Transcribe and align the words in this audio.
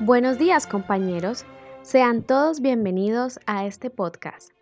Buenos 0.00 0.38
días 0.38 0.68
compañeros, 0.68 1.44
sean 1.82 2.22
todos 2.22 2.60
bienvenidos 2.60 3.40
a 3.46 3.66
este 3.66 3.90
podcast. 3.90 4.52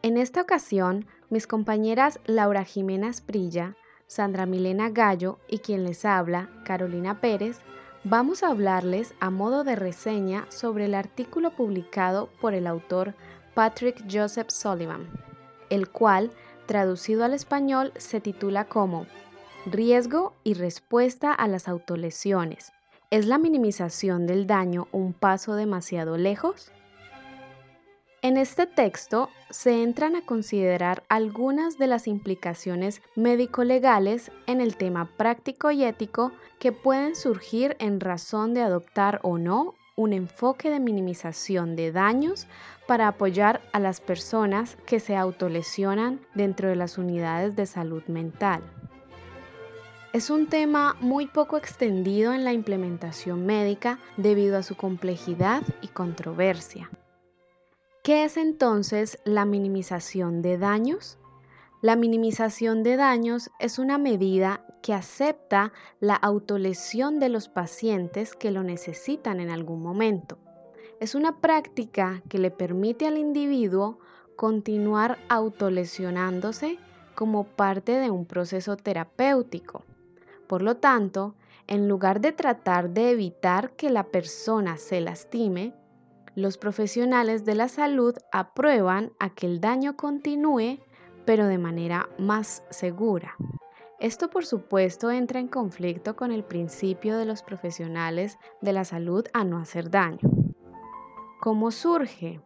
En 0.00 0.16
esta 0.16 0.40
ocasión, 0.40 1.04
mis 1.28 1.46
compañeras 1.46 2.18
Laura 2.24 2.64
Jimena 2.64 3.10
Esprilla, 3.10 3.76
Sandra 4.06 4.46
Milena 4.46 4.88
Gallo 4.88 5.38
y 5.48 5.58
quien 5.58 5.84
les 5.84 6.06
habla, 6.06 6.48
Carolina 6.64 7.20
Pérez, 7.20 7.58
vamos 8.04 8.42
a 8.42 8.48
hablarles 8.48 9.12
a 9.20 9.28
modo 9.28 9.64
de 9.64 9.76
reseña 9.76 10.46
sobre 10.48 10.86
el 10.86 10.94
artículo 10.94 11.50
publicado 11.50 12.30
por 12.40 12.54
el 12.54 12.66
autor 12.66 13.12
Patrick 13.52 14.02
Joseph 14.10 14.48
Sullivan, 14.48 15.10
el 15.68 15.90
cual, 15.90 16.30
traducido 16.64 17.24
al 17.24 17.34
español, 17.34 17.92
se 17.98 18.22
titula 18.22 18.64
como 18.64 19.06
Riesgo 19.66 20.32
y 20.42 20.54
respuesta 20.54 21.34
a 21.34 21.48
las 21.48 21.68
autolesiones. 21.68 22.72
¿Es 23.10 23.26
la 23.26 23.38
minimización 23.38 24.28
del 24.28 24.46
daño 24.46 24.86
un 24.92 25.12
paso 25.12 25.56
demasiado 25.56 26.16
lejos? 26.16 26.70
En 28.22 28.36
este 28.36 28.68
texto 28.68 29.30
se 29.48 29.82
entran 29.82 30.14
a 30.14 30.24
considerar 30.24 31.02
algunas 31.08 31.76
de 31.76 31.88
las 31.88 32.06
implicaciones 32.06 33.02
médico-legales 33.16 34.30
en 34.46 34.60
el 34.60 34.76
tema 34.76 35.10
práctico 35.16 35.72
y 35.72 35.82
ético 35.82 36.30
que 36.60 36.70
pueden 36.70 37.16
surgir 37.16 37.76
en 37.80 37.98
razón 37.98 38.54
de 38.54 38.62
adoptar 38.62 39.18
o 39.24 39.38
no 39.38 39.74
un 39.96 40.12
enfoque 40.12 40.70
de 40.70 40.78
minimización 40.78 41.74
de 41.74 41.90
daños 41.90 42.46
para 42.86 43.08
apoyar 43.08 43.60
a 43.72 43.80
las 43.80 44.00
personas 44.00 44.76
que 44.86 45.00
se 45.00 45.16
autolesionan 45.16 46.20
dentro 46.36 46.68
de 46.68 46.76
las 46.76 46.96
unidades 46.96 47.56
de 47.56 47.66
salud 47.66 48.04
mental. 48.06 48.62
Es 50.12 50.28
un 50.28 50.48
tema 50.48 50.96
muy 51.00 51.28
poco 51.28 51.56
extendido 51.56 52.32
en 52.32 52.42
la 52.42 52.52
implementación 52.52 53.46
médica 53.46 54.00
debido 54.16 54.56
a 54.56 54.64
su 54.64 54.74
complejidad 54.74 55.62
y 55.82 55.86
controversia. 55.86 56.90
¿Qué 58.02 58.24
es 58.24 58.36
entonces 58.36 59.20
la 59.24 59.44
minimización 59.44 60.42
de 60.42 60.58
daños? 60.58 61.16
La 61.80 61.94
minimización 61.94 62.82
de 62.82 62.96
daños 62.96 63.52
es 63.60 63.78
una 63.78 63.98
medida 63.98 64.66
que 64.82 64.94
acepta 64.94 65.72
la 66.00 66.16
autolesión 66.16 67.20
de 67.20 67.28
los 67.28 67.48
pacientes 67.48 68.34
que 68.34 68.50
lo 68.50 68.64
necesitan 68.64 69.38
en 69.38 69.50
algún 69.50 69.80
momento. 69.80 70.38
Es 70.98 71.14
una 71.14 71.40
práctica 71.40 72.20
que 72.28 72.38
le 72.38 72.50
permite 72.50 73.06
al 73.06 73.16
individuo 73.16 74.00
continuar 74.34 75.18
autolesionándose 75.28 76.78
como 77.14 77.44
parte 77.44 77.92
de 77.92 78.10
un 78.10 78.26
proceso 78.26 78.76
terapéutico. 78.76 79.84
Por 80.50 80.62
lo 80.62 80.78
tanto, 80.78 81.36
en 81.68 81.86
lugar 81.86 82.20
de 82.20 82.32
tratar 82.32 82.90
de 82.90 83.12
evitar 83.12 83.70
que 83.76 83.88
la 83.88 84.08
persona 84.08 84.78
se 84.78 85.00
lastime, 85.00 85.76
los 86.34 86.58
profesionales 86.58 87.44
de 87.44 87.54
la 87.54 87.68
salud 87.68 88.16
aprueban 88.32 89.12
a 89.20 89.30
que 89.30 89.46
el 89.46 89.60
daño 89.60 89.96
continúe, 89.96 90.80
pero 91.24 91.46
de 91.46 91.58
manera 91.58 92.08
más 92.18 92.64
segura. 92.70 93.36
Esto 94.00 94.28
por 94.28 94.44
supuesto 94.44 95.12
entra 95.12 95.38
en 95.38 95.46
conflicto 95.46 96.16
con 96.16 96.32
el 96.32 96.42
principio 96.42 97.16
de 97.16 97.26
los 97.26 97.44
profesionales 97.44 98.36
de 98.60 98.72
la 98.72 98.84
salud 98.84 99.24
a 99.32 99.44
no 99.44 99.58
hacer 99.58 99.88
daño. 99.88 100.18
¿Cómo 101.40 101.70
surge? 101.70 102.40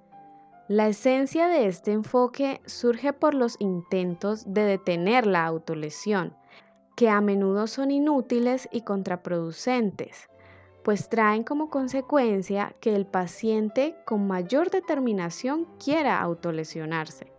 La 0.68 0.88
esencia 0.88 1.48
de 1.48 1.68
este 1.68 1.92
enfoque 1.92 2.60
surge 2.66 3.14
por 3.14 3.32
los 3.32 3.56
intentos 3.60 4.44
de 4.46 4.64
detener 4.64 5.26
la 5.26 5.46
autolesión, 5.46 6.36
que 6.96 7.08
a 7.08 7.20
menudo 7.20 7.66
son 7.66 7.90
inútiles 7.90 8.68
y 8.72 8.82
contraproducentes 8.82 10.28
pues 10.84 11.08
traen 11.08 11.44
como 11.44 11.70
consecuencia 11.70 12.76
que 12.78 12.94
el 12.94 13.06
paciente 13.06 13.96
con 14.04 14.26
mayor 14.26 14.70
determinación 14.70 15.66
quiera 15.82 16.20
autolesionarse. 16.20 17.32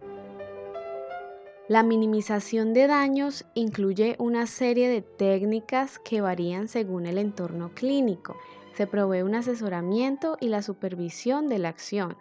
La 1.67 1.83
minimización 1.83 2.73
de 2.73 2.87
daños 2.87 3.45
incluye 3.53 4.15
una 4.19 4.47
serie 4.47 4.89
de 4.89 5.01
técnicas 5.01 5.99
que 5.99 6.21
varían 6.21 6.67
según 6.67 7.05
el 7.05 7.17
entorno 7.17 7.71
clínico. 7.73 8.35
Se 8.73 8.87
provee 8.87 9.21
un 9.21 9.35
asesoramiento 9.35 10.37
y 10.39 10.49
la 10.49 10.61
supervisión 10.61 11.47
de 11.47 11.59
la 11.59 11.69
acción. 11.69 12.17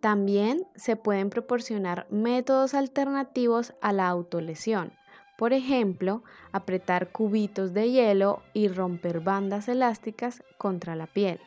También 0.00 0.66
se 0.74 0.96
pueden 0.96 1.30
proporcionar 1.30 2.06
métodos 2.10 2.74
alternativos 2.74 3.74
a 3.80 3.92
la 3.92 4.08
autolesión, 4.08 4.92
por 5.40 5.54
ejemplo, 5.54 6.22
apretar 6.52 7.12
cubitos 7.12 7.72
de 7.72 7.90
hielo 7.90 8.42
y 8.52 8.68
romper 8.68 9.20
bandas 9.20 9.68
elásticas 9.68 10.44
contra 10.58 10.96
la 10.96 11.06
piel. 11.06 11.40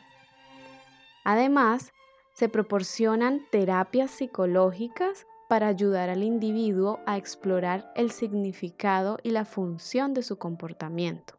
Además, 1.22 1.92
se 2.32 2.48
proporcionan 2.48 3.42
terapias 3.52 4.10
psicológicas 4.10 5.28
para 5.48 5.68
ayudar 5.68 6.10
al 6.10 6.24
individuo 6.24 6.98
a 7.06 7.16
explorar 7.16 7.92
el 7.94 8.10
significado 8.10 9.18
y 9.22 9.30
la 9.30 9.44
función 9.44 10.12
de 10.12 10.24
su 10.24 10.38
comportamiento. 10.38 11.38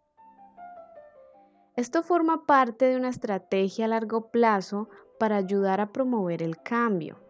Esto 1.76 2.04
forma 2.04 2.46
parte 2.46 2.86
de 2.86 2.96
una 2.96 3.10
estrategia 3.10 3.84
a 3.84 3.90
largo 3.90 4.32
plazo 4.32 4.88
para 5.20 5.36
ayudar 5.36 5.82
a 5.82 5.92
promover 5.92 6.42
el 6.42 6.56
cambio. 6.64 7.25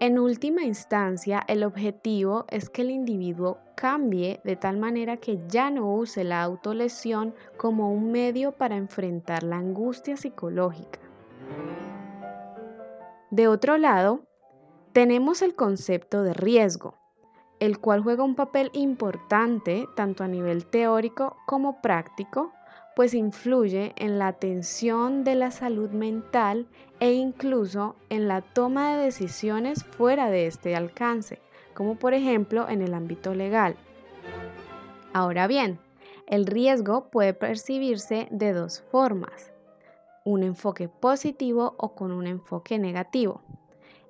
En 0.00 0.16
última 0.20 0.62
instancia, 0.62 1.44
el 1.48 1.64
objetivo 1.64 2.44
es 2.50 2.70
que 2.70 2.82
el 2.82 2.90
individuo 2.90 3.58
cambie 3.74 4.40
de 4.44 4.54
tal 4.54 4.76
manera 4.76 5.16
que 5.16 5.40
ya 5.48 5.70
no 5.70 5.92
use 5.92 6.22
la 6.22 6.40
autolesión 6.40 7.34
como 7.56 7.92
un 7.92 8.12
medio 8.12 8.52
para 8.52 8.76
enfrentar 8.76 9.42
la 9.42 9.56
angustia 9.56 10.16
psicológica. 10.16 11.00
De 13.32 13.48
otro 13.48 13.76
lado, 13.76 14.20
tenemos 14.92 15.42
el 15.42 15.56
concepto 15.56 16.22
de 16.22 16.32
riesgo, 16.32 16.94
el 17.58 17.80
cual 17.80 18.00
juega 18.00 18.22
un 18.22 18.36
papel 18.36 18.70
importante 18.74 19.88
tanto 19.96 20.22
a 20.22 20.28
nivel 20.28 20.66
teórico 20.66 21.36
como 21.44 21.82
práctico 21.82 22.52
pues 22.98 23.14
influye 23.14 23.92
en 23.94 24.18
la 24.18 24.26
atención 24.26 25.22
de 25.22 25.36
la 25.36 25.52
salud 25.52 25.90
mental 25.90 26.66
e 26.98 27.12
incluso 27.12 27.94
en 28.10 28.26
la 28.26 28.40
toma 28.40 28.96
de 28.96 29.04
decisiones 29.04 29.84
fuera 29.84 30.30
de 30.30 30.48
este 30.48 30.74
alcance, 30.74 31.40
como 31.74 31.94
por 31.94 32.12
ejemplo 32.12 32.68
en 32.68 32.82
el 32.82 32.94
ámbito 32.94 33.36
legal. 33.36 33.76
Ahora 35.12 35.46
bien, 35.46 35.78
el 36.26 36.44
riesgo 36.44 37.08
puede 37.08 37.34
percibirse 37.34 38.26
de 38.32 38.52
dos 38.52 38.80
formas, 38.90 39.52
un 40.24 40.42
enfoque 40.42 40.88
positivo 40.88 41.76
o 41.78 41.94
con 41.94 42.10
un 42.10 42.26
enfoque 42.26 42.80
negativo. 42.80 43.42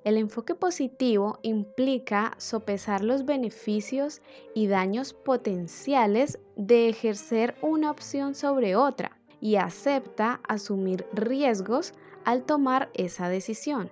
El 0.05 0.17
enfoque 0.17 0.55
positivo 0.55 1.39
implica 1.41 2.33
sopesar 2.37 3.03
los 3.03 3.25
beneficios 3.25 4.21
y 4.53 4.67
daños 4.67 5.13
potenciales 5.13 6.39
de 6.55 6.87
ejercer 6.87 7.55
una 7.61 7.91
opción 7.91 8.33
sobre 8.33 8.77
otra 8.77 9.17
y 9.41 9.57
acepta 9.57 10.39
asumir 10.47 11.05
riesgos 11.11 11.93
al 12.23 12.43
tomar 12.43 12.89
esa 12.93 13.27
decisión. 13.27 13.89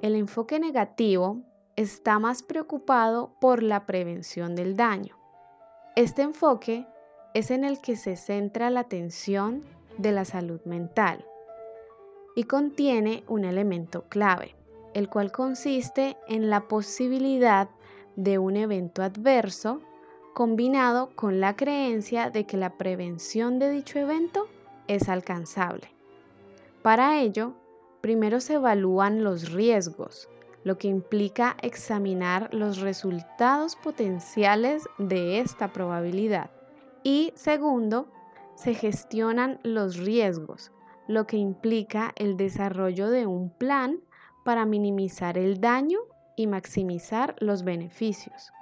El 0.00 0.14
enfoque 0.14 0.58
negativo 0.58 1.42
está 1.76 2.18
más 2.18 2.42
preocupado 2.42 3.34
por 3.38 3.62
la 3.62 3.84
prevención 3.84 4.54
del 4.54 4.76
daño. 4.76 5.16
Este 5.94 6.22
enfoque 6.22 6.86
es 7.34 7.50
en 7.50 7.64
el 7.64 7.82
que 7.82 7.96
se 7.96 8.16
centra 8.16 8.70
la 8.70 8.80
atención 8.80 9.62
de 9.98 10.12
la 10.12 10.24
salud 10.24 10.60
mental 10.64 11.24
y 12.34 12.44
contiene 12.44 13.24
un 13.28 13.44
elemento 13.44 14.04
clave 14.08 14.55
el 14.96 15.10
cual 15.10 15.30
consiste 15.30 16.16
en 16.26 16.48
la 16.48 16.68
posibilidad 16.68 17.68
de 18.16 18.38
un 18.38 18.56
evento 18.56 19.02
adverso 19.02 19.82
combinado 20.32 21.10
con 21.14 21.38
la 21.38 21.54
creencia 21.54 22.30
de 22.30 22.46
que 22.46 22.56
la 22.56 22.78
prevención 22.78 23.58
de 23.58 23.70
dicho 23.70 23.98
evento 23.98 24.48
es 24.88 25.10
alcanzable. 25.10 25.90
Para 26.80 27.20
ello, 27.20 27.52
primero 28.00 28.40
se 28.40 28.54
evalúan 28.54 29.22
los 29.22 29.52
riesgos, 29.52 30.30
lo 30.64 30.78
que 30.78 30.88
implica 30.88 31.58
examinar 31.60 32.48
los 32.54 32.80
resultados 32.80 33.76
potenciales 33.76 34.84
de 34.96 35.40
esta 35.40 35.74
probabilidad. 35.74 36.50
Y 37.02 37.34
segundo, 37.34 38.08
se 38.54 38.72
gestionan 38.72 39.60
los 39.62 39.98
riesgos, 39.98 40.72
lo 41.06 41.26
que 41.26 41.36
implica 41.36 42.14
el 42.16 42.38
desarrollo 42.38 43.10
de 43.10 43.26
un 43.26 43.50
plan 43.50 44.00
para 44.46 44.64
minimizar 44.64 45.36
el 45.38 45.60
daño 45.60 45.98
y 46.36 46.46
maximizar 46.46 47.34
los 47.40 47.64
beneficios. 47.64 48.52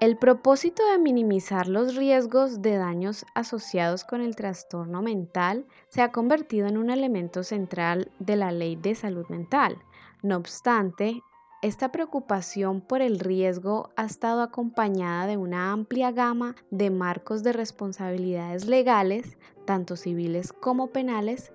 El 0.00 0.16
propósito 0.16 0.82
de 0.90 0.96
minimizar 0.96 1.68
los 1.68 1.96
riesgos 1.96 2.62
de 2.62 2.76
daños 2.76 3.26
asociados 3.34 4.04
con 4.04 4.22
el 4.22 4.34
trastorno 4.34 5.02
mental 5.02 5.66
se 5.88 6.00
ha 6.00 6.12
convertido 6.12 6.66
en 6.66 6.78
un 6.78 6.88
elemento 6.88 7.42
central 7.42 8.10
de 8.20 8.36
la 8.36 8.52
ley 8.52 8.74
de 8.74 8.94
salud 8.94 9.26
mental. 9.28 9.76
No 10.22 10.38
obstante, 10.38 11.20
esta 11.60 11.92
preocupación 11.92 12.80
por 12.80 13.02
el 13.02 13.20
riesgo 13.20 13.90
ha 13.96 14.06
estado 14.06 14.40
acompañada 14.40 15.26
de 15.26 15.36
una 15.36 15.72
amplia 15.72 16.10
gama 16.10 16.56
de 16.70 16.88
marcos 16.88 17.42
de 17.42 17.52
responsabilidades 17.52 18.66
legales, 18.66 19.36
tanto 19.66 19.94
civiles 19.96 20.54
como 20.54 20.88
penales, 20.88 21.52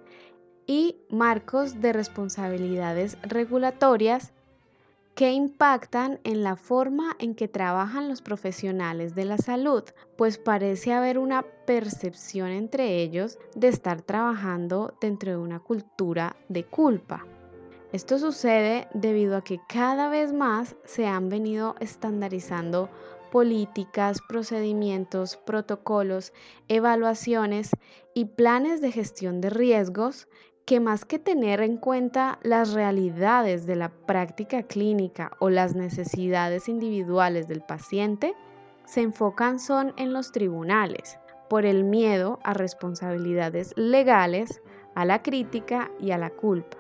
y 0.68 0.98
marcos 1.10 1.82
de 1.82 1.94
responsabilidades 1.94 3.18
regulatorias 3.24 4.34
que 5.16 5.32
impactan 5.32 6.20
en 6.24 6.44
la 6.44 6.56
forma 6.56 7.16
en 7.18 7.34
que 7.34 7.48
trabajan 7.48 8.08
los 8.08 8.22
profesionales 8.22 9.16
de 9.16 9.26
la 9.26 9.40
salud, 9.40 9.84
pues 10.16 10.38
parece 10.38 10.94
haber 10.94 11.18
una 11.18 11.42
percepción 11.42 12.50
entre 12.50 13.02
ellos 13.02 13.40
de 13.56 13.70
estar 13.70 14.04
trabajando 14.04 14.96
dentro 15.02 15.32
de 15.32 15.38
una 15.38 15.60
cultura 15.60 16.36
de 16.50 16.66
culpa. 16.66 17.26
Esto 17.94 18.20
sucede 18.20 18.88
debido 18.94 19.38
a 19.38 19.44
que 19.44 19.60
cada 19.68 20.10
vez 20.10 20.34
más 20.34 20.76
se 20.84 21.08
han 21.08 21.30
venido 21.30 21.76
estandarizando 21.80 22.90
políticas, 23.32 24.20
procedimientos, 24.28 25.38
protocolos, 25.38 26.32
evaluaciones 26.68 27.72
y 28.14 28.26
planes 28.26 28.82
de 28.82 28.92
gestión 28.92 29.42
de 29.42 29.50
riesgos 29.50 30.28
que 30.68 30.82
más 30.82 31.06
que 31.06 31.18
tener 31.18 31.62
en 31.62 31.78
cuenta 31.78 32.40
las 32.44 32.74
realidades 32.74 33.66
de 33.66 33.78
la 33.78 33.88
práctica 33.88 34.64
clínica 34.64 35.32
o 35.40 35.50
las 35.50 35.76
necesidades 35.76 36.68
individuales 36.68 37.48
del 37.48 37.62
paciente, 37.62 38.36
se 38.84 39.02
enfocan 39.02 39.62
son 39.62 39.94
en 39.96 40.12
los 40.12 40.34
tribunales, 40.34 41.20
por 41.50 41.66
el 41.66 41.86
miedo 41.86 42.42
a 42.44 42.54
responsabilidades 42.54 43.74
legales, 43.78 44.62
a 44.94 45.06
la 45.06 45.24
crítica 45.24 45.90
y 46.02 46.12
a 46.12 46.18
la 46.18 46.32
culpa. 46.32 46.78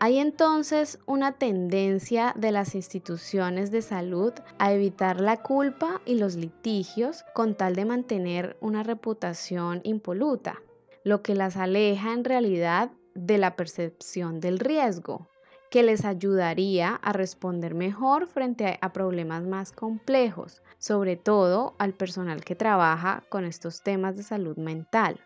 Hay 0.00 0.18
entonces 0.18 0.98
una 1.06 1.30
tendencia 1.30 2.34
de 2.36 2.50
las 2.50 2.74
instituciones 2.74 3.70
de 3.70 3.82
salud 3.82 4.32
a 4.58 4.72
evitar 4.72 5.20
la 5.20 5.44
culpa 5.44 6.00
y 6.04 6.18
los 6.18 6.34
litigios 6.34 7.24
con 7.34 7.54
tal 7.54 7.76
de 7.76 7.84
mantener 7.84 8.56
una 8.60 8.82
reputación 8.82 9.80
impoluta, 9.84 10.60
lo 11.06 11.22
que 11.22 11.36
las 11.36 11.56
aleja 11.56 12.12
en 12.12 12.24
realidad 12.24 12.90
de 13.14 13.38
la 13.38 13.54
percepción 13.54 14.40
del 14.40 14.58
riesgo, 14.58 15.28
que 15.70 15.84
les 15.84 16.04
ayudaría 16.04 16.96
a 16.96 17.12
responder 17.12 17.76
mejor 17.76 18.26
frente 18.26 18.76
a 18.80 18.92
problemas 18.92 19.44
más 19.44 19.70
complejos, 19.70 20.64
sobre 20.78 21.14
todo 21.14 21.76
al 21.78 21.94
personal 21.94 22.44
que 22.44 22.56
trabaja 22.56 23.22
con 23.28 23.44
estos 23.44 23.84
temas 23.84 24.16
de 24.16 24.24
salud 24.24 24.56
mental. 24.56 25.20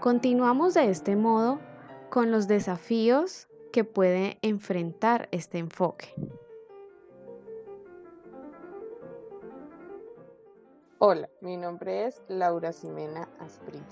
Continuamos 0.00 0.72
de 0.72 0.88
este 0.88 1.16
modo 1.16 1.60
con 2.08 2.30
los 2.30 2.48
desafíos 2.48 3.46
que 3.74 3.84
puede 3.84 4.38
enfrentar 4.40 5.28
este 5.32 5.58
enfoque. 5.58 6.14
Hola, 11.04 11.28
mi 11.40 11.56
nombre 11.56 12.06
es 12.06 12.22
Laura 12.28 12.72
Simena 12.72 13.28
Asprilla. 13.40 13.84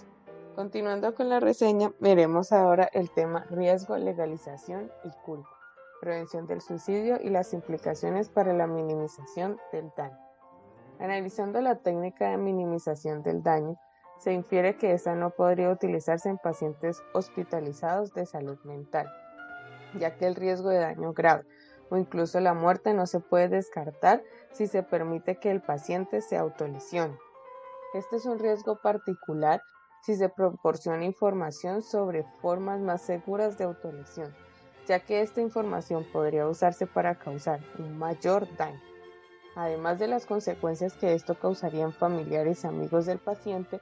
Continuando 0.54 1.12
con 1.12 1.28
la 1.28 1.40
reseña, 1.40 1.90
veremos 1.98 2.52
ahora 2.52 2.88
el 2.92 3.10
tema 3.10 3.46
riesgo, 3.50 3.98
legalización 3.98 4.92
y 5.02 5.10
culpa, 5.24 5.50
prevención 6.00 6.46
del 6.46 6.60
suicidio 6.60 7.18
y 7.20 7.30
las 7.30 7.52
implicaciones 7.52 8.28
para 8.28 8.52
la 8.52 8.68
minimización 8.68 9.58
del 9.72 9.90
daño. 9.96 10.20
Analizando 11.00 11.60
la 11.60 11.80
técnica 11.80 12.30
de 12.30 12.36
minimización 12.36 13.24
del 13.24 13.42
daño, 13.42 13.76
se 14.20 14.32
infiere 14.32 14.76
que 14.76 14.92
esta 14.92 15.16
no 15.16 15.30
podría 15.30 15.70
utilizarse 15.70 16.28
en 16.28 16.38
pacientes 16.38 17.02
hospitalizados 17.12 18.14
de 18.14 18.24
salud 18.24 18.60
mental, 18.62 19.10
ya 19.98 20.16
que 20.16 20.28
el 20.28 20.36
riesgo 20.36 20.68
de 20.68 20.78
daño 20.78 21.12
grave 21.12 21.42
o 21.90 21.96
incluso 21.96 22.40
la 22.40 22.54
muerte 22.54 22.94
no 22.94 23.06
se 23.06 23.20
puede 23.20 23.48
descartar 23.48 24.22
si 24.52 24.66
se 24.66 24.82
permite 24.82 25.36
que 25.36 25.50
el 25.50 25.60
paciente 25.60 26.22
se 26.22 26.36
autolesione. 26.36 27.18
Este 27.92 28.16
es 28.16 28.24
un 28.24 28.38
riesgo 28.38 28.76
particular 28.76 29.62
si 30.02 30.16
se 30.16 30.28
proporciona 30.28 31.04
información 31.04 31.82
sobre 31.82 32.24
formas 32.40 32.80
más 32.80 33.02
seguras 33.02 33.58
de 33.58 33.64
autolesión, 33.64 34.34
ya 34.86 35.00
que 35.00 35.20
esta 35.20 35.40
información 35.40 36.06
podría 36.12 36.46
usarse 36.46 36.86
para 36.86 37.16
causar 37.16 37.60
un 37.78 37.98
mayor 37.98 38.46
daño. 38.56 38.80
Además 39.56 39.98
de 39.98 40.06
las 40.06 40.26
consecuencias 40.26 40.94
que 40.94 41.14
esto 41.14 41.34
causaría 41.34 41.84
en 41.84 41.92
familiares 41.92 42.64
y 42.64 42.68
amigos 42.68 43.06
del 43.06 43.18
paciente, 43.18 43.80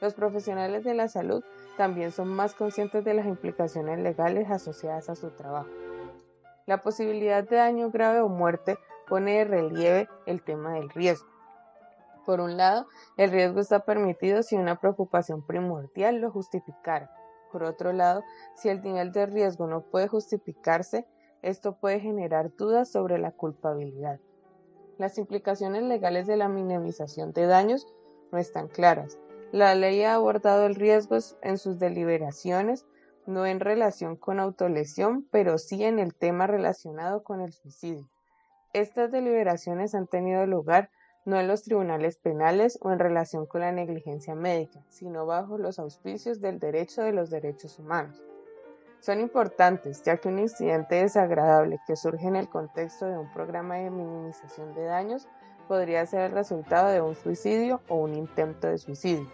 los 0.00 0.14
profesionales 0.14 0.84
de 0.84 0.94
la 0.94 1.08
salud 1.08 1.42
también 1.76 2.12
son 2.12 2.28
más 2.28 2.54
conscientes 2.54 3.04
de 3.04 3.14
las 3.14 3.26
implicaciones 3.26 3.98
legales 3.98 4.48
asociadas 4.50 5.10
a 5.10 5.16
su 5.16 5.30
trabajo. 5.30 5.87
La 6.68 6.82
posibilidad 6.82 7.42
de 7.48 7.56
daño 7.56 7.90
grave 7.90 8.20
o 8.20 8.28
muerte 8.28 8.76
pone 9.08 9.38
de 9.38 9.44
relieve 9.46 10.06
el 10.26 10.42
tema 10.42 10.74
del 10.74 10.90
riesgo. 10.90 11.30
Por 12.26 12.40
un 12.40 12.58
lado, 12.58 12.86
el 13.16 13.30
riesgo 13.30 13.60
está 13.60 13.86
permitido 13.86 14.42
si 14.42 14.54
una 14.54 14.78
preocupación 14.78 15.40
primordial 15.40 16.16
lo 16.16 16.30
justificara. 16.30 17.10
Por 17.50 17.62
otro 17.62 17.94
lado, 17.94 18.22
si 18.54 18.68
el 18.68 18.82
nivel 18.82 19.12
de 19.12 19.24
riesgo 19.24 19.66
no 19.66 19.80
puede 19.80 20.08
justificarse, 20.08 21.06
esto 21.40 21.72
puede 21.72 22.00
generar 22.00 22.54
dudas 22.54 22.92
sobre 22.92 23.16
la 23.16 23.30
culpabilidad. 23.30 24.20
Las 24.98 25.16
implicaciones 25.16 25.84
legales 25.84 26.26
de 26.26 26.36
la 26.36 26.50
minimización 26.50 27.32
de 27.32 27.46
daños 27.46 27.86
no 28.30 28.36
están 28.36 28.68
claras, 28.68 29.18
la 29.52 29.74
ley 29.74 30.02
ha 30.02 30.16
abordado 30.16 30.66
el 30.66 30.74
riesgo 30.74 31.16
en 31.40 31.56
sus 31.56 31.78
deliberaciones, 31.78 32.84
no 33.28 33.44
en 33.44 33.60
relación 33.60 34.16
con 34.16 34.40
autolesión, 34.40 35.28
pero 35.30 35.58
sí 35.58 35.84
en 35.84 35.98
el 35.98 36.14
tema 36.14 36.46
relacionado 36.46 37.22
con 37.22 37.42
el 37.42 37.52
suicidio. 37.52 38.08
Estas 38.72 39.12
deliberaciones 39.12 39.94
han 39.94 40.06
tenido 40.06 40.46
lugar 40.46 40.88
no 41.26 41.38
en 41.38 41.46
los 41.46 41.62
tribunales 41.62 42.16
penales 42.16 42.78
o 42.80 42.90
en 42.90 42.98
relación 42.98 43.44
con 43.44 43.60
la 43.60 43.70
negligencia 43.70 44.34
médica, 44.34 44.80
sino 44.88 45.26
bajo 45.26 45.58
los 45.58 45.78
auspicios 45.78 46.40
del 46.40 46.58
derecho 46.58 47.02
de 47.02 47.12
los 47.12 47.28
derechos 47.28 47.78
humanos. 47.78 48.18
Son 49.00 49.20
importantes, 49.20 50.02
ya 50.02 50.16
que 50.16 50.28
un 50.28 50.38
incidente 50.38 50.96
desagradable 50.96 51.80
que 51.86 51.96
surge 51.96 52.26
en 52.26 52.36
el 52.36 52.48
contexto 52.48 53.04
de 53.04 53.18
un 53.18 53.30
programa 53.34 53.76
de 53.76 53.90
minimización 53.90 54.74
de 54.74 54.84
daños 54.84 55.28
podría 55.68 56.06
ser 56.06 56.22
el 56.22 56.32
resultado 56.32 56.88
de 56.88 57.02
un 57.02 57.14
suicidio 57.14 57.82
o 57.88 57.96
un 57.96 58.14
intento 58.14 58.68
de 58.68 58.78
suicidio. 58.78 59.30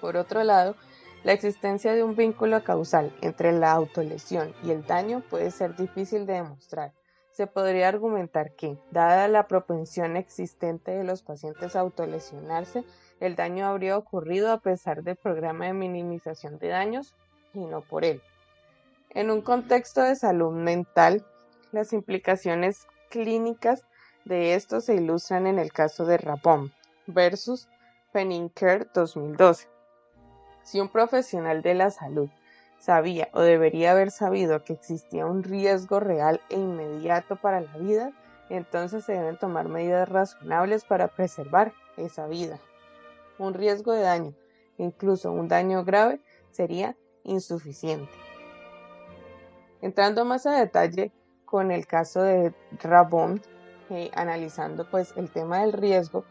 Por 0.00 0.16
otro 0.16 0.42
lado, 0.42 0.74
la 1.22 1.32
existencia 1.32 1.92
de 1.92 2.02
un 2.02 2.16
vínculo 2.16 2.64
causal 2.64 3.14
entre 3.20 3.52
la 3.52 3.72
autolesión 3.72 4.54
y 4.62 4.70
el 4.70 4.86
daño 4.86 5.22
puede 5.28 5.50
ser 5.50 5.76
difícil 5.76 6.24
de 6.26 6.34
demostrar. 6.34 6.92
Se 7.30 7.46
podría 7.46 7.88
argumentar 7.88 8.54
que, 8.54 8.78
dada 8.90 9.28
la 9.28 9.46
propensión 9.46 10.16
existente 10.16 10.92
de 10.92 11.04
los 11.04 11.22
pacientes 11.22 11.76
a 11.76 11.80
autolesionarse, 11.80 12.84
el 13.20 13.36
daño 13.36 13.66
habría 13.66 13.98
ocurrido 13.98 14.50
a 14.50 14.60
pesar 14.60 15.02
del 15.02 15.16
programa 15.16 15.66
de 15.66 15.74
minimización 15.74 16.58
de 16.58 16.68
daños 16.68 17.14
y 17.52 17.60
no 17.66 17.82
por 17.82 18.04
él. 18.04 18.22
En 19.10 19.30
un 19.30 19.42
contexto 19.42 20.02
de 20.02 20.16
salud 20.16 20.52
mental, 20.52 21.24
las 21.72 21.92
implicaciones 21.92 22.86
clínicas 23.10 23.84
de 24.24 24.54
esto 24.54 24.80
se 24.80 24.94
ilustran 24.94 25.46
en 25.46 25.58
el 25.58 25.72
caso 25.72 26.06
de 26.06 26.16
Rapón 26.16 26.72
versus 27.06 27.68
Penninker 28.12 28.90
2012. 28.92 29.79
Si 30.62 30.80
un 30.80 30.88
profesional 30.88 31.62
de 31.62 31.74
la 31.74 31.90
salud 31.90 32.28
sabía 32.78 33.28
o 33.32 33.40
debería 33.40 33.92
haber 33.92 34.10
sabido 34.10 34.64
que 34.64 34.72
existía 34.72 35.26
un 35.26 35.42
riesgo 35.42 36.00
real 36.00 36.40
e 36.48 36.56
inmediato 36.56 37.36
para 37.36 37.60
la 37.60 37.76
vida, 37.76 38.12
entonces 38.48 39.04
se 39.04 39.12
deben 39.12 39.38
tomar 39.38 39.68
medidas 39.68 40.08
razonables 40.08 40.84
para 40.84 41.08
preservar 41.08 41.72
esa 41.96 42.26
vida. 42.26 42.58
Un 43.38 43.54
riesgo 43.54 43.92
de 43.92 44.02
daño, 44.02 44.34
incluso 44.78 45.30
un 45.32 45.48
daño 45.48 45.84
grave, 45.84 46.20
sería 46.50 46.96
insuficiente. 47.24 48.12
Entrando 49.82 50.24
más 50.24 50.46
a 50.46 50.58
detalle 50.58 51.12
con 51.44 51.70
el 51.70 51.86
caso 51.86 52.22
de 52.22 52.54
Rabón, 52.82 53.40
eh, 53.88 54.10
analizando 54.14 54.88
pues 54.88 55.14
el 55.16 55.30
tema 55.30 55.60
del 55.60 55.72
riesgo, 55.72 56.24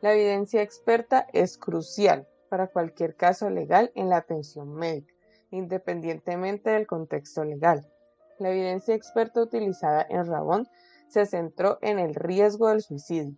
la 0.00 0.12
evidencia 0.12 0.62
experta 0.62 1.26
es 1.32 1.58
crucial 1.58 2.26
para 2.50 2.66
cualquier 2.66 3.14
caso 3.14 3.48
legal 3.48 3.90
en 3.94 4.10
la 4.10 4.18
atención 4.18 4.74
médica, 4.74 5.14
independientemente 5.50 6.68
del 6.68 6.86
contexto 6.86 7.44
legal. 7.44 7.88
La 8.38 8.50
evidencia 8.50 8.94
experta 8.94 9.40
utilizada 9.40 10.04
en 10.10 10.26
Rabón 10.26 10.68
se 11.08 11.24
centró 11.24 11.78
en 11.80 11.98
el 11.98 12.14
riesgo 12.14 12.68
del 12.68 12.82
suicidio. 12.82 13.36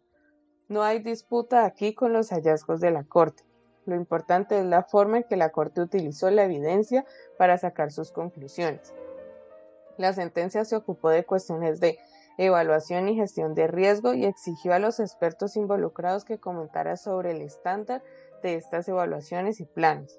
No 0.69 0.83
hay 0.83 1.01
disputa 1.01 1.65
aquí 1.65 1.95
con 1.95 2.13
los 2.13 2.31
hallazgos 2.31 2.81
de 2.81 2.91
la 2.91 3.05
Corte. 3.05 3.45
Lo 3.85 3.95
importante 3.95 4.59
es 4.59 4.65
la 4.65 4.83
forma 4.83 5.19
en 5.19 5.25
que 5.25 5.37
la 5.37 5.51
Corte 5.51 5.81
utilizó 5.81 6.31
la 6.31 6.45
evidencia 6.45 7.05
para 7.37 7.59
sacar 7.59 7.93
sus 7.93 8.13
conclusiones. 8.13 8.95
La 9.99 10.13
sentencia 10.15 10.65
se 10.65 10.77
ocupó 10.77 11.11
de 11.11 11.25
cuestiones 11.25 11.81
de 11.81 11.99
evaluación 12.39 13.09
y 13.09 13.17
gestión 13.17 13.55
de 13.55 13.67
riesgo 13.67 14.15
y 14.15 14.25
exigió 14.25 14.73
a 14.73 14.79
los 14.79 15.01
expertos 15.01 15.57
involucrados 15.57 16.25
que 16.25 16.39
comentaran 16.39 16.97
sobre 16.97 17.33
el 17.33 17.43
estándar 17.43 18.03
de 18.43 18.57
estas 18.57 18.89
evaluaciones 18.89 19.61
y 19.61 19.65
planes. 19.65 20.19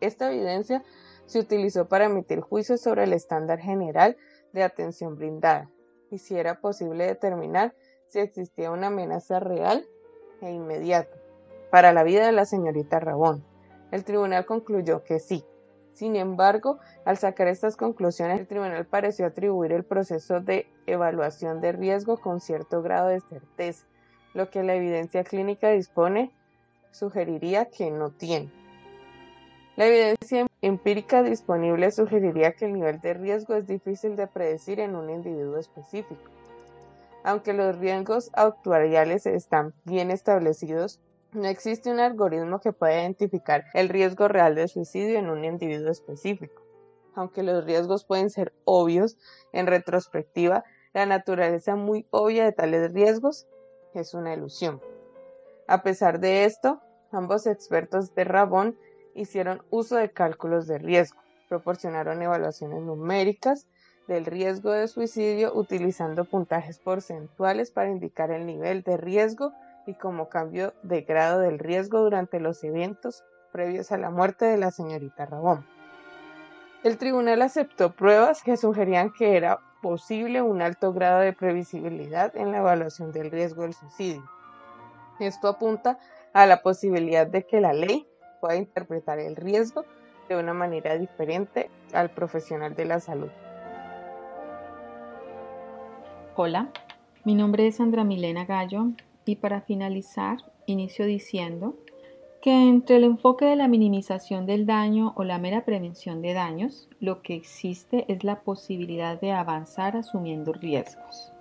Esta 0.00 0.30
evidencia 0.32 0.82
se 1.26 1.40
utilizó 1.40 1.88
para 1.88 2.06
emitir 2.06 2.40
juicios 2.40 2.80
sobre 2.80 3.04
el 3.04 3.12
estándar 3.12 3.58
general 3.58 4.16
de 4.52 4.62
atención 4.62 5.16
brindada 5.16 5.70
y 6.10 6.18
si 6.18 6.36
era 6.36 6.60
posible 6.60 7.06
determinar 7.06 7.74
si 8.08 8.20
existía 8.20 8.70
una 8.70 8.86
amenaza 8.86 9.40
real 9.40 9.86
e 10.40 10.50
inmediata. 10.50 11.16
para 11.70 11.92
la 11.92 12.02
vida 12.02 12.24
de 12.24 12.32
la 12.32 12.46
señorita 12.46 12.98
Rabón. 12.98 13.44
El 13.90 14.02
tribunal 14.04 14.46
concluyó 14.46 15.04
que 15.04 15.18
sí. 15.18 15.44
Sin 15.92 16.16
embargo, 16.16 16.78
al 17.04 17.18
sacar 17.18 17.48
estas 17.48 17.76
conclusiones, 17.76 18.40
el 18.40 18.46
tribunal 18.46 18.86
pareció 18.86 19.26
atribuir 19.26 19.72
el 19.72 19.84
proceso 19.84 20.40
de 20.40 20.66
evaluación 20.86 21.60
de 21.60 21.72
riesgo 21.72 22.16
con 22.16 22.40
cierto 22.40 22.80
grado 22.80 23.08
de 23.08 23.20
certeza, 23.20 23.86
lo 24.32 24.48
que 24.48 24.62
la 24.62 24.76
evidencia 24.76 25.24
clínica 25.24 25.68
dispone 25.68 26.32
sugeriría 26.98 27.66
que 27.66 27.90
no 27.90 28.10
tiene. 28.10 28.50
La 29.76 29.86
evidencia 29.86 30.46
empírica 30.60 31.22
disponible 31.22 31.92
sugeriría 31.92 32.52
que 32.52 32.64
el 32.64 32.72
nivel 32.72 33.00
de 33.00 33.14
riesgo 33.14 33.54
es 33.54 33.66
difícil 33.66 34.16
de 34.16 34.26
predecir 34.26 34.80
en 34.80 34.96
un 34.96 35.08
individuo 35.08 35.56
específico. 35.56 36.30
Aunque 37.22 37.52
los 37.52 37.78
riesgos 37.78 38.30
actuariales 38.34 39.26
están 39.26 39.74
bien 39.84 40.10
establecidos, 40.10 41.00
no 41.32 41.46
existe 41.46 41.90
un 41.90 42.00
algoritmo 42.00 42.60
que 42.60 42.72
pueda 42.72 43.02
identificar 43.02 43.66
el 43.74 43.88
riesgo 43.88 44.28
real 44.28 44.54
de 44.54 44.66
suicidio 44.66 45.18
en 45.18 45.30
un 45.30 45.44
individuo 45.44 45.90
específico. 45.90 46.62
Aunque 47.14 47.42
los 47.42 47.64
riesgos 47.64 48.04
pueden 48.04 48.30
ser 48.30 48.52
obvios 48.64 49.16
en 49.52 49.66
retrospectiva, 49.66 50.64
la 50.94 51.06
naturaleza 51.06 51.76
muy 51.76 52.06
obvia 52.10 52.44
de 52.44 52.52
tales 52.52 52.92
riesgos 52.92 53.46
es 53.94 54.14
una 54.14 54.34
ilusión. 54.34 54.80
A 55.66 55.82
pesar 55.82 56.18
de 56.18 56.44
esto, 56.44 56.80
ambos 57.12 57.46
expertos 57.46 58.14
de 58.14 58.24
Rabón 58.24 58.76
hicieron 59.14 59.62
uso 59.70 59.96
de 59.96 60.10
cálculos 60.10 60.66
de 60.66 60.78
riesgo, 60.78 61.20
proporcionaron 61.48 62.22
evaluaciones 62.22 62.82
numéricas 62.82 63.66
del 64.06 64.24
riesgo 64.24 64.70
de 64.70 64.88
suicidio 64.88 65.54
utilizando 65.54 66.24
puntajes 66.24 66.78
porcentuales 66.78 67.70
para 67.70 67.90
indicar 67.90 68.30
el 68.30 68.46
nivel 68.46 68.82
de 68.82 68.96
riesgo 68.96 69.52
y 69.86 69.94
como 69.94 70.28
cambio 70.28 70.74
de 70.82 71.02
grado 71.02 71.40
del 71.40 71.58
riesgo 71.58 72.00
durante 72.00 72.40
los 72.40 72.62
eventos 72.64 73.24
previos 73.52 73.92
a 73.92 73.98
la 73.98 74.10
muerte 74.10 74.44
de 74.44 74.58
la 74.58 74.70
señorita 74.70 75.26
Rabón. 75.26 75.66
El 76.84 76.96
tribunal 76.96 77.42
aceptó 77.42 77.92
pruebas 77.92 78.42
que 78.42 78.56
sugerían 78.56 79.12
que 79.12 79.36
era 79.36 79.58
posible 79.82 80.42
un 80.42 80.62
alto 80.62 80.92
grado 80.92 81.20
de 81.20 81.32
previsibilidad 81.32 82.36
en 82.36 82.52
la 82.52 82.58
evaluación 82.58 83.12
del 83.12 83.30
riesgo 83.30 83.62
del 83.62 83.74
suicidio. 83.74 84.24
Esto 85.18 85.48
apunta 85.48 85.98
a 86.32 86.46
la 86.46 86.62
posibilidad 86.62 87.26
de 87.26 87.44
que 87.44 87.60
la 87.60 87.72
ley 87.72 88.06
pueda 88.40 88.56
interpretar 88.56 89.18
el 89.18 89.36
riesgo 89.36 89.84
de 90.28 90.36
una 90.36 90.54
manera 90.54 90.96
diferente 90.98 91.70
al 91.92 92.10
profesional 92.10 92.74
de 92.74 92.84
la 92.84 93.00
salud. 93.00 93.30
Hola, 96.36 96.70
mi 97.24 97.34
nombre 97.34 97.66
es 97.66 97.76
Sandra 97.76 98.04
Milena 98.04 98.44
Gallo 98.44 98.90
y 99.24 99.36
para 99.36 99.60
finalizar, 99.60 100.38
inicio 100.66 101.04
diciendo 101.04 101.74
que 102.40 102.52
entre 102.52 102.96
el 102.96 103.04
enfoque 103.04 103.46
de 103.46 103.56
la 103.56 103.66
minimización 103.66 104.46
del 104.46 104.64
daño 104.64 105.12
o 105.16 105.24
la 105.24 105.38
mera 105.38 105.64
prevención 105.64 106.22
de 106.22 106.34
daños, 106.34 106.88
lo 107.00 107.22
que 107.22 107.34
existe 107.34 108.04
es 108.06 108.22
la 108.22 108.42
posibilidad 108.42 109.20
de 109.20 109.32
avanzar 109.32 109.96
asumiendo 109.96 110.52
riesgos. 110.52 111.32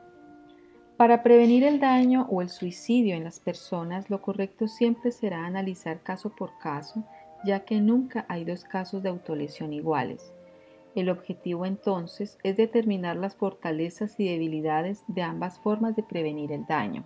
Para 0.97 1.21
prevenir 1.21 1.63
el 1.63 1.79
daño 1.79 2.25
o 2.31 2.41
el 2.41 2.49
suicidio 2.49 3.15
en 3.15 3.23
las 3.23 3.39
personas, 3.39 4.09
lo 4.09 4.19
correcto 4.19 4.67
siempre 4.67 5.11
será 5.11 5.45
analizar 5.45 6.01
caso 6.01 6.31
por 6.35 6.57
caso, 6.57 7.03
ya 7.45 7.65
que 7.65 7.79
nunca 7.79 8.25
hay 8.27 8.45
dos 8.45 8.63
casos 8.63 9.03
de 9.03 9.09
autolesión 9.09 9.73
iguales. 9.73 10.33
El 10.95 11.11
objetivo 11.11 11.67
entonces 11.67 12.39
es 12.41 12.57
determinar 12.57 13.15
las 13.15 13.35
fortalezas 13.35 14.19
y 14.19 14.27
debilidades 14.27 15.03
de 15.07 15.21
ambas 15.21 15.59
formas 15.59 15.95
de 15.95 16.01
prevenir 16.01 16.51
el 16.51 16.65
daño. 16.65 17.05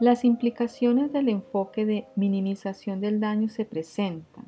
Las 0.00 0.24
implicaciones 0.24 1.12
del 1.12 1.28
enfoque 1.28 1.84
de 1.84 2.06
minimización 2.16 3.02
del 3.02 3.20
daño 3.20 3.50
se 3.50 3.66
presentan 3.66 4.46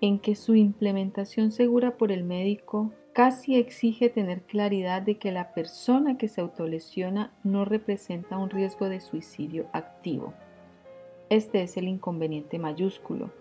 en 0.00 0.18
que 0.18 0.34
su 0.34 0.54
implementación 0.54 1.52
segura 1.52 1.98
por 1.98 2.10
el 2.10 2.24
médico 2.24 2.92
casi 3.18 3.56
exige 3.56 4.10
tener 4.10 4.42
claridad 4.42 5.02
de 5.02 5.16
que 5.18 5.32
la 5.32 5.52
persona 5.52 6.16
que 6.16 6.28
se 6.28 6.40
autolesiona 6.40 7.32
no 7.42 7.64
representa 7.64 8.38
un 8.38 8.48
riesgo 8.48 8.88
de 8.88 9.00
suicidio 9.00 9.66
activo. 9.72 10.34
Este 11.28 11.62
es 11.62 11.76
el 11.76 11.88
inconveniente 11.88 12.60
mayúsculo, 12.60 13.32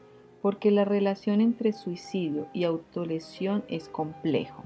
porque 0.41 0.71
la 0.71 0.83
relación 0.83 1.41
entre 1.41 1.73
suicidio 1.73 2.47
y 2.53 2.63
autolesión 2.63 3.65
es 3.67 3.87
complejo. 3.87 4.63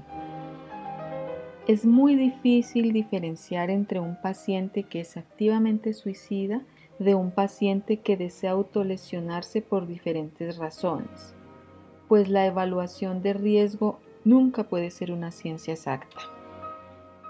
Es 1.66 1.84
muy 1.84 2.16
difícil 2.16 2.94
diferenciar 2.94 3.68
entre 3.68 4.00
un 4.00 4.16
paciente 4.18 4.84
que 4.84 5.00
es 5.00 5.18
activamente 5.18 5.92
suicida 5.92 6.62
de 6.98 7.14
un 7.14 7.32
paciente 7.32 7.98
que 7.98 8.16
desea 8.16 8.52
autolesionarse 8.52 9.60
por 9.60 9.86
diferentes 9.86 10.56
razones, 10.56 11.34
pues 12.08 12.30
la 12.30 12.46
evaluación 12.46 13.20
de 13.20 13.34
riesgo 13.34 14.00
nunca 14.24 14.64
puede 14.64 14.90
ser 14.90 15.12
una 15.12 15.30
ciencia 15.30 15.74
exacta. 15.74 16.20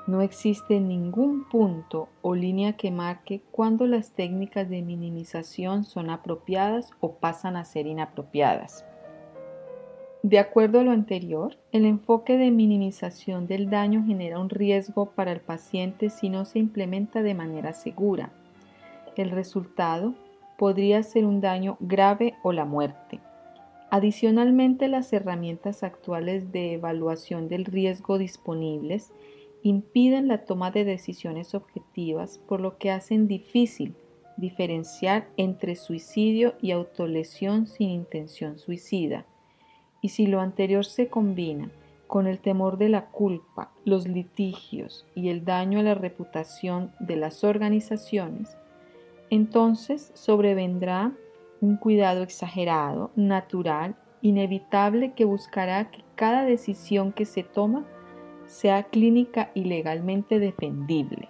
No 0.07 0.21
existe 0.21 0.81
ningún 0.81 1.45
punto 1.49 2.09
o 2.23 2.35
línea 2.35 2.73
que 2.73 2.91
marque 2.91 3.41
cuándo 3.53 3.87
las 3.87 4.13
técnicas 4.13 4.69
de 4.69 4.83
minimización 4.83 5.85
son 5.85 6.11
apropiadas 6.11 6.91
o 7.01 7.13
pasan 7.15 7.57
a 7.57 7.65
ser 7.65 7.87
inapropiadas. 7.87 8.85
De 10.25 10.39
acuerdo 10.39 10.81
a 10.81 10.83
lo 10.85 10.91
anterior, 10.93 11.57
el 11.73 11.85
enfoque 11.85 12.37
de 12.37 12.51
minimización 12.51 13.47
del 13.47 13.71
daño 13.71 14.05
genera 14.05 14.39
un 14.39 14.51
riesgo 14.51 15.11
para 15.11 15.33
el 15.33 15.41
paciente 15.41 16.11
si 16.11 16.29
no 16.29 16.45
se 16.45 16.59
implementa 16.59 17.23
de 17.23 17.35
manera 17.35 17.73
segura. 17.73 18.33
El 19.17 19.31
resultado 19.31 20.15
podría 20.59 21.03
ser 21.03 21.27
un 21.27 21.41
daño 21.41 21.77
grave 21.81 22.35
o 22.43 22.53
la 22.53 22.65
muerte. 22.65 23.21
Adicionalmente, 23.95 24.89
las 24.89 25.13
herramientas 25.13 25.83
actuales 25.83 26.51
de 26.51 26.73
evaluación 26.73 27.51
del 27.51 27.67
riesgo 27.67 28.17
disponibles 28.17 29.13
impiden 29.63 30.29
la 30.29 30.47
toma 30.47 30.71
de 30.71 30.87
decisiones 30.87 31.55
objetivas, 31.55 32.39
por 32.39 32.63
lo 32.63 32.79
que 32.79 32.91
hacen 32.91 33.29
difícil 33.29 33.95
diferenciar 34.39 35.29
entre 35.37 35.77
suicidio 35.77 36.55
y 36.63 36.71
autolesión 36.71 37.67
sin 37.67 37.91
intención 37.91 38.59
suicida. 38.59 39.27
Y 40.01 40.09
si 40.09 40.27
lo 40.27 40.41
anterior 40.41 40.87
se 40.87 41.09
combina 41.09 41.71
con 42.07 42.27
el 42.27 42.39
temor 42.39 42.79
de 42.79 42.89
la 42.89 43.11
culpa, 43.11 43.73
los 43.85 44.09
litigios 44.09 45.05
y 45.15 45.29
el 45.29 45.45
daño 45.45 45.81
a 45.81 45.83
la 45.83 45.95
reputación 45.95 46.93
de 46.99 47.17
las 47.17 47.45
organizaciones, 47.45 48.57
entonces 49.29 50.13
sobrevendrá 50.15 51.13
un 51.63 51.77
cuidado 51.77 52.25
exagerado, 52.25 53.13
natural, 53.15 53.95
inevitable 54.21 55.13
que 55.13 55.25
buscará 55.25 55.91
que 55.91 56.03
cada 56.17 56.45
decisión 56.45 57.13
que 57.13 57.25
se 57.25 57.45
toma 57.45 57.85
sea 58.47 58.83
clínica 58.83 59.53
y 59.55 59.65
legalmente 59.65 60.41
defendible. 60.41 61.29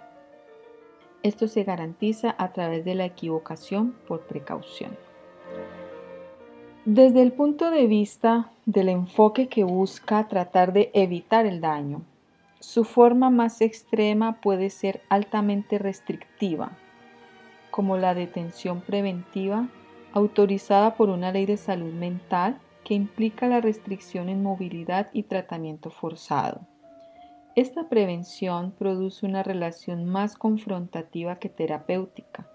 Esto 1.21 1.47
se 1.47 1.63
garantiza 1.63 2.35
a 2.37 2.51
través 2.51 2.83
de 2.83 2.95
la 2.95 3.05
equivocación 3.05 3.95
por 4.07 4.21
precaución. 4.21 4.97
Desde 6.83 7.21
el 7.21 7.31
punto 7.31 7.69
de 7.69 7.85
vista 7.85 8.51
del 8.65 8.89
enfoque 8.89 9.47
que 9.47 9.63
busca 9.63 10.27
tratar 10.27 10.73
de 10.73 10.89
evitar 10.95 11.45
el 11.45 11.61
daño, 11.61 12.01
su 12.59 12.85
forma 12.85 13.29
más 13.29 13.61
extrema 13.61 14.41
puede 14.41 14.71
ser 14.71 15.01
altamente 15.09 15.77
restrictiva, 15.77 16.71
como 17.69 17.97
la 17.97 18.15
detención 18.15 18.81
preventiva 18.81 19.69
autorizada 20.13 20.95
por 20.95 21.09
una 21.09 21.31
ley 21.31 21.45
de 21.45 21.57
salud 21.57 21.93
mental 21.93 22.59
que 22.83 22.93
implica 22.93 23.47
la 23.47 23.61
restricción 23.61 24.29
en 24.29 24.43
movilidad 24.43 25.09
y 25.13 25.23
tratamiento 25.23 25.89
forzado. 25.89 26.61
Esta 27.55 27.89
prevención 27.89 28.71
produce 28.71 29.25
una 29.25 29.43
relación 29.43 30.05
más 30.05 30.35
confrontativa 30.35 31.37
que 31.39 31.49
terapéutica 31.49 32.49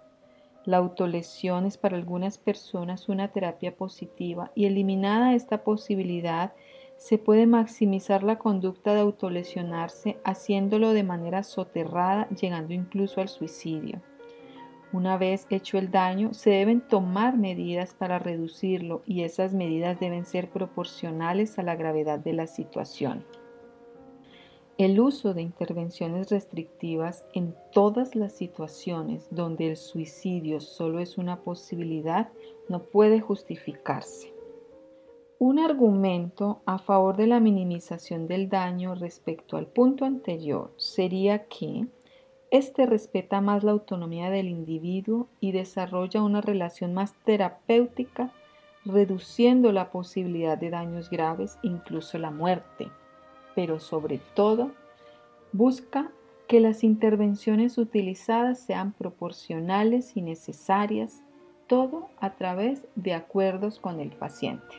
la 0.68 0.76
autolesión 0.76 1.64
es 1.64 1.78
para 1.78 1.96
algunas 1.96 2.36
personas 2.36 3.08
una 3.08 3.28
terapia 3.28 3.74
positiva 3.74 4.50
y 4.54 4.66
eliminada 4.66 5.34
esta 5.34 5.64
posibilidad 5.64 6.52
se 6.98 7.16
puede 7.16 7.46
maximizar 7.46 8.22
la 8.22 8.36
conducta 8.36 8.92
de 8.92 9.00
autolesionarse 9.00 10.18
haciéndolo 10.24 10.92
de 10.92 11.04
manera 11.04 11.42
soterrada, 11.42 12.28
llegando 12.28 12.74
incluso 12.74 13.22
al 13.22 13.30
suicidio. 13.30 14.02
Una 14.90 15.18
vez 15.18 15.46
hecho 15.50 15.76
el 15.76 15.90
daño, 15.90 16.32
se 16.32 16.50
deben 16.50 16.80
tomar 16.80 17.36
medidas 17.36 17.92
para 17.92 18.18
reducirlo 18.18 19.02
y 19.04 19.22
esas 19.22 19.52
medidas 19.52 20.00
deben 20.00 20.24
ser 20.24 20.48
proporcionales 20.48 21.58
a 21.58 21.62
la 21.62 21.76
gravedad 21.76 22.18
de 22.18 22.32
la 22.32 22.46
situación. 22.46 23.24
El 24.78 24.98
uso 25.00 25.34
de 25.34 25.42
intervenciones 25.42 26.30
restrictivas 26.30 27.24
en 27.34 27.54
todas 27.72 28.14
las 28.14 28.32
situaciones 28.32 29.26
donde 29.30 29.68
el 29.68 29.76
suicidio 29.76 30.60
solo 30.60 31.00
es 31.00 31.18
una 31.18 31.40
posibilidad 31.40 32.28
no 32.68 32.84
puede 32.84 33.20
justificarse. 33.20 34.32
Un 35.40 35.58
argumento 35.58 36.62
a 36.64 36.78
favor 36.78 37.16
de 37.16 37.26
la 37.26 37.40
minimización 37.40 38.26
del 38.26 38.48
daño 38.48 38.94
respecto 38.94 39.56
al 39.56 39.66
punto 39.66 40.04
anterior 40.04 40.72
sería 40.76 41.44
que 41.46 41.86
Este 42.50 42.86
respeta 42.86 43.42
más 43.42 43.62
la 43.62 43.72
autonomía 43.72 44.30
del 44.30 44.48
individuo 44.48 45.28
y 45.38 45.52
desarrolla 45.52 46.22
una 46.22 46.40
relación 46.40 46.94
más 46.94 47.12
terapéutica, 47.24 48.32
reduciendo 48.86 49.70
la 49.70 49.90
posibilidad 49.90 50.56
de 50.56 50.70
daños 50.70 51.10
graves, 51.10 51.58
incluso 51.62 52.16
la 52.16 52.30
muerte. 52.30 52.88
Pero 53.54 53.80
sobre 53.80 54.18
todo, 54.34 54.70
busca 55.52 56.10
que 56.46 56.60
las 56.60 56.84
intervenciones 56.84 57.76
utilizadas 57.76 58.58
sean 58.58 58.92
proporcionales 58.92 60.16
y 60.16 60.22
necesarias, 60.22 61.22
todo 61.66 62.08
a 62.18 62.30
través 62.36 62.86
de 62.94 63.12
acuerdos 63.12 63.78
con 63.78 64.00
el 64.00 64.12
paciente. 64.12 64.74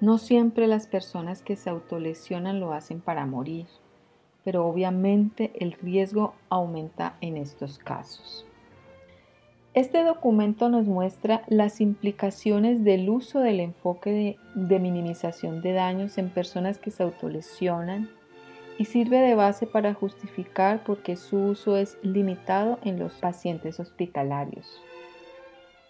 No 0.00 0.18
siempre 0.18 0.66
las 0.66 0.88
personas 0.88 1.42
que 1.42 1.54
se 1.54 1.70
autolesionan 1.70 2.58
lo 2.58 2.72
hacen 2.72 3.00
para 3.00 3.26
morir 3.26 3.66
pero 4.44 4.66
obviamente 4.66 5.52
el 5.58 5.72
riesgo 5.72 6.34
aumenta 6.48 7.16
en 7.20 7.36
estos 7.36 7.78
casos. 7.78 8.46
Este 9.72 10.02
documento 10.02 10.68
nos 10.68 10.86
muestra 10.86 11.42
las 11.46 11.80
implicaciones 11.80 12.82
del 12.82 13.08
uso 13.08 13.38
del 13.38 13.60
enfoque 13.60 14.36
de, 14.56 14.78
minimización 14.80 15.62
de 15.62 15.72
daños 15.72 16.18
en 16.18 16.28
personas 16.28 16.78
que 16.78 16.90
se 16.90 17.04
autolesionan 17.04 18.10
y 18.78 18.86
sirve 18.86 19.18
de 19.18 19.36
base 19.36 19.68
para 19.68 19.94
justificar 19.94 20.82
por 20.82 21.04
qué 21.04 21.14
su 21.14 21.38
uso 21.38 21.76
es 21.76 21.98
limitado 22.02 22.80
en 22.82 22.98
los 22.98 23.12
pacientes 23.14 23.78
hospitalarios. 23.78 24.82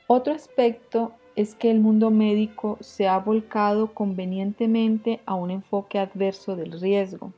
Otro 0.06 0.34
aspecto 0.34 1.12
es 1.34 1.54
que 1.54 1.70
el 1.70 1.80
mundo 1.80 2.10
médico 2.10 2.76
se 2.80 3.08
ha 3.08 3.18
volcado 3.18 3.94
convenientemente 3.94 5.20
a 5.24 5.34
un 5.34 5.50
enfoque 5.50 5.98
adverso 5.98 6.54
del 6.54 6.78
riesgo, 6.78 7.32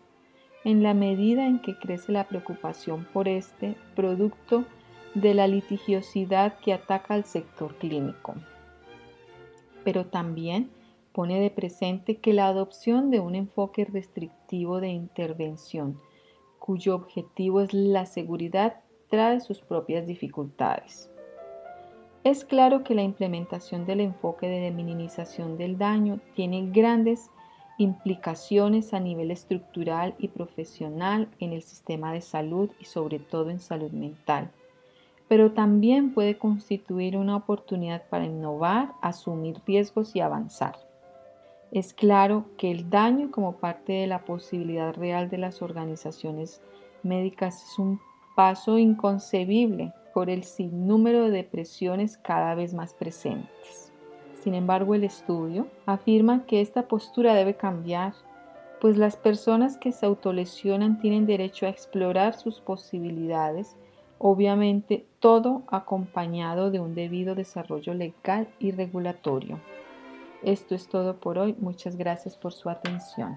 en 0.65 0.83
la 0.83 0.95
medida 0.95 1.47
en 1.47 1.59
que 1.61 1.77
crece 1.77 2.13
la 2.13 2.29
preocupación 2.29 3.07
por 3.13 3.29
este 3.29 3.77
producto 3.97 4.65
de 5.15 5.35
la 5.35 5.47
litigiosidad 5.47 6.59
que 6.61 6.73
ataca 6.73 7.15
al 7.15 7.25
sector 7.25 7.75
clínico. 7.77 8.35
Pero 9.85 10.07
también 10.07 10.71
pone 11.13 11.41
de 11.41 11.51
presente 11.51 12.17
que 12.17 12.33
la 12.33 12.47
adopción 12.47 13.11
de 13.11 13.21
un 13.21 13.35
enfoque 13.35 13.85
restrictivo 13.85 14.81
de 14.81 14.89
intervención, 14.89 16.01
cuyo 16.59 16.95
objetivo 16.95 17.61
es 17.61 17.75
la 17.75 18.07
seguridad, 18.07 18.81
trae 19.11 19.41
sus 19.41 19.61
propias 19.61 20.07
dificultades. 20.07 21.11
Es 22.25 22.45
claro 22.45 22.85
que 22.85 22.95
la 22.95 23.03
implementación 23.03 23.85
del 23.85 24.01
enfoque 24.01 24.47
de 24.47 24.71
minimización 24.71 25.59
del 25.59 25.77
daño 25.77 26.21
tiene 26.35 26.71
grandes 26.71 27.31
implicaciones 27.79 28.95
a 28.95 29.01
nivel 29.01 29.31
estructural 29.31 30.15
y 30.19 30.29
profesional 30.29 31.29
en 31.39 31.53
el 31.53 31.63
sistema 31.63 32.13
de 32.13 32.21
salud 32.21 32.71
y 32.81 32.85
sobre 32.85 33.19
todo 33.19 33.51
en 33.51 33.61
salud 33.61 33.91
mental, 33.93 34.51
pero 35.29 35.53
también 35.53 36.13
puede 36.13 36.37
constituir 36.37 37.17
una 37.17 37.37
oportunidad 37.37 38.03
para 38.09 38.27
innovar, 38.27 38.93
asumir 39.01 39.61
riesgos 39.67 40.15
y 40.15 40.21
avanzar. 40.21 40.77
Es 41.71 41.95
claro 41.95 42.45
que 42.59 42.71
el 42.71 42.91
daño 42.91 43.31
como 43.31 43.57
parte 43.57 43.95
de 43.95 44.07
la 44.07 44.25
posibilidad 44.27 44.95
real 44.95 45.31
de 45.31 45.39
las 45.39 45.63
organizaciones 45.63 46.61
médicas 47.03 47.65
es 47.65 47.79
un 47.79 47.99
paso 48.37 48.79
inconcebible 48.79 49.93
por 50.13 50.29
el 50.29 50.45
sinnúmero 50.45 51.25
de 51.25 51.31
depresiones 51.31 52.19
cada 52.19 52.55
vez 52.55 52.75
más 52.75 52.93
presentes. 52.93 53.92
Sin 54.43 54.55
embargo, 54.55 54.97
el 54.97 55.05
estudio 55.05 55.69
afirma 55.87 56.47
que 56.47 56.61
esta 56.61 56.89
postura 56.89 57.33
debe 57.33 57.55
cambiar, 57.55 58.13
pues 58.81 58.97
las 58.97 59.15
personas 59.15 59.77
que 59.77 59.93
se 59.93 60.05
autolesionan 60.05 60.99
tienen 60.99 61.27
derecho 61.27 61.67
a 61.67 61.69
explorar 61.69 62.35
sus 62.35 62.61
posibilidades, 62.61 63.77
obviamente 64.19 65.07
todo 65.21 65.63
acompañado 65.69 66.73
de 66.73 66.81
un 66.81 66.97
debido 66.97 67.37
desarrollo 67.37 67.95
legal 67.95 68.49
y 68.59 68.73
regulatorio. 68.73 69.61
Esto 70.43 70.75
es 70.75 70.89
todo 70.89 71.19
por 71.19 71.39
hoy. 71.39 71.55
Muchas 71.61 71.95
gracias 71.95 72.37
por 72.37 72.53
su 72.53 72.69
atención. 72.69 73.37